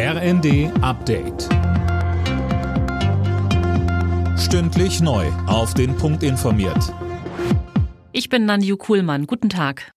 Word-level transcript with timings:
RND 0.00 0.70
Update. 0.80 1.48
Stündlich 4.38 5.00
neu. 5.00 5.26
Auf 5.48 5.74
den 5.74 5.96
Punkt 5.96 6.22
informiert. 6.22 6.94
Ich 8.12 8.28
bin 8.28 8.44
Nanju 8.44 8.76
Kuhlmann. 8.76 9.26
Guten 9.26 9.48
Tag. 9.48 9.90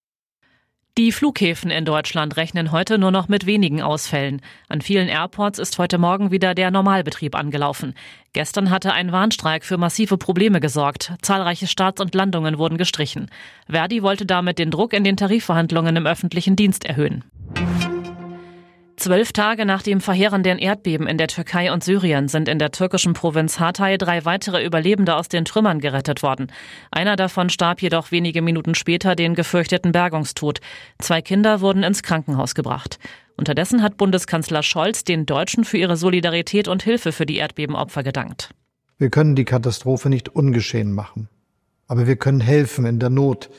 Die 0.97 1.11
Flughäfen 1.11 1.69
in 1.69 1.85
Deutschland 1.85 2.35
rechnen 2.35 2.71
heute 2.71 2.97
nur 2.97 3.11
noch 3.11 3.27
mit 3.27 3.45
wenigen 3.45 3.83
Ausfällen. 3.83 4.41
An 4.69 4.81
vielen 4.81 5.07
Airports 5.07 5.59
ist 5.59 5.77
heute 5.77 5.99
Morgen 5.99 6.31
wieder 6.31 6.55
der 6.55 6.71
Normalbetrieb 6.71 7.35
angelaufen. 7.35 7.93
Gestern 8.33 8.71
hatte 8.71 8.93
ein 8.93 9.11
Warnstreik 9.11 9.63
für 9.63 9.77
massive 9.77 10.17
Probleme 10.17 10.59
gesorgt. 10.59 11.13
Zahlreiche 11.21 11.67
Starts 11.67 12.01
und 12.01 12.15
Landungen 12.15 12.57
wurden 12.57 12.79
gestrichen. 12.79 13.29
Verdi 13.69 14.01
wollte 14.01 14.25
damit 14.25 14.57
den 14.57 14.71
Druck 14.71 14.93
in 14.93 15.03
den 15.03 15.15
Tarifverhandlungen 15.15 15.95
im 15.95 16.07
öffentlichen 16.07 16.55
Dienst 16.55 16.85
erhöhen. 16.85 17.23
Zwölf 19.01 19.33
Tage 19.33 19.65
nach 19.65 19.81
dem 19.81 19.99
verheerenden 19.99 20.59
Erdbeben 20.59 21.07
in 21.07 21.17
der 21.17 21.27
Türkei 21.27 21.73
und 21.73 21.83
Syrien 21.83 22.27
sind 22.27 22.47
in 22.47 22.59
der 22.59 22.69
türkischen 22.69 23.13
Provinz 23.13 23.59
Hatay 23.59 23.97
drei 23.97 24.25
weitere 24.25 24.63
Überlebende 24.63 25.15
aus 25.15 25.27
den 25.27 25.43
Trümmern 25.43 25.79
gerettet 25.79 26.21
worden. 26.21 26.51
Einer 26.91 27.15
davon 27.15 27.49
starb 27.49 27.81
jedoch 27.81 28.11
wenige 28.11 28.43
Minuten 28.43 28.75
später 28.75 29.15
den 29.15 29.33
gefürchteten 29.33 29.91
Bergungstod. 29.91 30.59
Zwei 30.99 31.23
Kinder 31.23 31.61
wurden 31.61 31.81
ins 31.81 32.03
Krankenhaus 32.03 32.53
gebracht. 32.53 32.99
Unterdessen 33.37 33.81
hat 33.81 33.97
Bundeskanzler 33.97 34.61
Scholz 34.61 35.03
den 35.03 35.25
Deutschen 35.25 35.63
für 35.63 35.79
ihre 35.79 35.97
Solidarität 35.97 36.67
und 36.67 36.83
Hilfe 36.83 37.11
für 37.11 37.25
die 37.25 37.37
Erdbebenopfer 37.37 38.03
gedankt. 38.03 38.51
Wir 38.99 39.09
können 39.09 39.35
die 39.35 39.45
Katastrophe 39.45 40.09
nicht 40.09 40.29
ungeschehen 40.29 40.93
machen, 40.93 41.27
aber 41.87 42.05
wir 42.05 42.17
können 42.17 42.39
helfen 42.39 42.85
in 42.85 42.99
der 42.99 43.09
Not. 43.09 43.49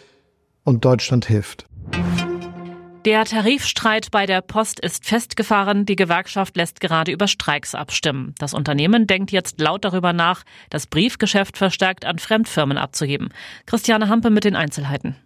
Und 0.63 0.85
Deutschland 0.85 1.27
hilft. 1.27 1.67
Der 3.05 3.25
Tarifstreit 3.25 4.13
bei 4.13 4.27
der 4.27 4.43
Post 4.43 4.79
ist 4.79 5.05
festgefahren. 5.05 5.87
Die 5.87 5.97
Gewerkschaft 5.97 6.57
lässt 6.57 6.79
gerade 6.79 7.11
über 7.11 7.27
Streiks 7.27 7.75
abstimmen. 7.75 8.33
Das 8.39 8.55
Unternehmen 8.55 9.09
denkt 9.09 9.33
jetzt 9.33 9.61
laut 9.61 9.85
darüber 9.85 10.13
nach, 10.13 10.45
das 10.71 10.87
Briefgeschäft 10.87 11.59
verstärkt 11.59 12.05
an 12.05 12.21
Fremdfirmen 12.21 12.79
abzugeben. 12.79 13.31
Christiane 13.67 14.09
Hampe 14.09 14.31
mit 14.31 14.45
den 14.45 14.55
Einzelheiten. 14.55 15.17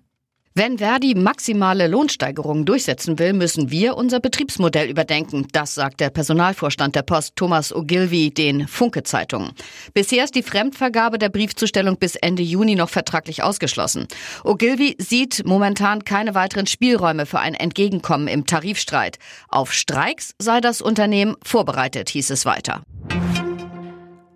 Wenn 0.58 0.78
Verdi 0.78 1.14
maximale 1.14 1.86
Lohnsteigerungen 1.86 2.64
durchsetzen 2.64 3.18
will, 3.18 3.34
müssen 3.34 3.70
wir 3.70 3.94
unser 3.94 4.20
Betriebsmodell 4.20 4.88
überdenken. 4.88 5.46
Das 5.52 5.74
sagt 5.74 6.00
der 6.00 6.08
Personalvorstand 6.08 6.96
der 6.96 7.02
Post 7.02 7.36
Thomas 7.36 7.74
Ogilvy 7.74 8.30
den 8.30 8.66
Funke 8.66 9.02
Zeitungen. 9.02 9.52
Bisher 9.92 10.24
ist 10.24 10.34
die 10.34 10.42
Fremdvergabe 10.42 11.18
der 11.18 11.28
Briefzustellung 11.28 11.98
bis 11.98 12.16
Ende 12.16 12.42
Juni 12.42 12.74
noch 12.74 12.88
vertraglich 12.88 13.42
ausgeschlossen. 13.42 14.08
Ogilvy 14.44 14.96
sieht 14.98 15.42
momentan 15.44 16.04
keine 16.04 16.34
weiteren 16.34 16.66
Spielräume 16.66 17.26
für 17.26 17.40
ein 17.40 17.52
Entgegenkommen 17.52 18.26
im 18.26 18.46
Tarifstreit. 18.46 19.18
Auf 19.48 19.74
Streiks 19.74 20.34
sei 20.38 20.62
das 20.62 20.80
Unternehmen 20.80 21.36
vorbereitet, 21.44 22.08
hieß 22.08 22.30
es 22.30 22.46
weiter. 22.46 22.80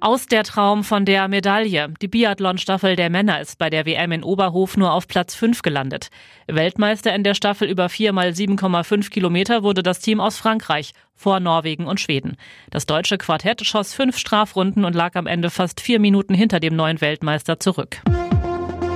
Aus 0.02 0.24
der 0.24 0.44
Traum 0.44 0.82
von 0.82 1.04
der 1.04 1.28
Medaille. 1.28 1.92
Die 2.00 2.08
Biathlon-Staffel 2.08 2.96
der 2.96 3.10
Männer 3.10 3.38
ist 3.38 3.58
bei 3.58 3.68
der 3.68 3.84
WM 3.84 4.12
in 4.12 4.24
Oberhof 4.24 4.78
nur 4.78 4.94
auf 4.94 5.06
Platz 5.06 5.34
5 5.34 5.60
gelandet. 5.60 6.08
Weltmeister 6.46 7.14
in 7.14 7.22
der 7.22 7.34
Staffel 7.34 7.68
über 7.68 7.90
4 7.90 8.14
mal 8.14 8.30
7,5 8.30 9.10
Kilometer 9.10 9.62
wurde 9.62 9.82
das 9.82 10.00
Team 10.00 10.18
aus 10.18 10.38
Frankreich 10.38 10.94
vor 11.14 11.38
Norwegen 11.38 11.84
und 11.84 12.00
Schweden. 12.00 12.38
Das 12.70 12.86
deutsche 12.86 13.18
Quartett 13.18 13.66
schoss 13.66 13.92
fünf 13.92 14.16
Strafrunden 14.16 14.86
und 14.86 14.94
lag 14.94 15.16
am 15.16 15.26
Ende 15.26 15.50
fast 15.50 15.82
vier 15.82 16.00
Minuten 16.00 16.32
hinter 16.32 16.60
dem 16.60 16.76
neuen 16.76 17.02
Weltmeister 17.02 17.60
zurück. 17.60 18.00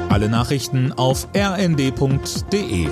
Alle 0.08 0.30
Nachrichten 0.30 0.92
auf 0.92 1.28
rnd.de 1.36 2.88